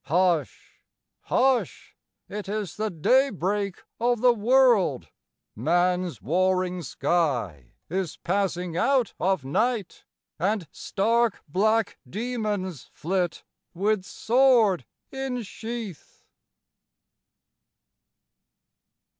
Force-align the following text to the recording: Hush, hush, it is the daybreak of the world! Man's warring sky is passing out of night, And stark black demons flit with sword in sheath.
Hush, 0.05 0.81
hush, 1.25 1.95
it 2.27 2.49
is 2.49 2.75
the 2.77 2.89
daybreak 2.89 3.83
of 3.99 4.21
the 4.21 4.33
world! 4.33 5.09
Man's 5.55 6.23
warring 6.23 6.81
sky 6.81 7.73
is 7.87 8.17
passing 8.17 8.75
out 8.75 9.13
of 9.19 9.45
night, 9.45 10.03
And 10.39 10.67
stark 10.71 11.43
black 11.47 11.99
demons 12.09 12.89
flit 12.91 13.43
with 13.75 14.03
sword 14.03 14.85
in 15.11 15.43
sheath. 15.43 16.25